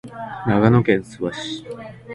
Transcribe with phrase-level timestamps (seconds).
[0.47, 1.63] 長野県諏訪市